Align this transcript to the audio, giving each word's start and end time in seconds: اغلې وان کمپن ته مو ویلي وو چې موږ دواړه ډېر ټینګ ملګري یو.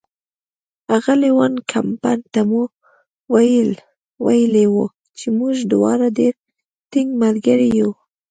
اغلې 0.97 1.29
وان 1.37 1.53
کمپن 1.71 2.19
ته 2.33 2.41
مو 2.49 2.61
ویلي 4.25 4.65
وو 4.73 4.85
چې 5.17 5.27
موږ 5.39 5.55
دواړه 5.73 6.07
ډېر 6.19 6.33
ټینګ 6.91 7.09
ملګري 7.23 7.69
یو. 7.79 7.91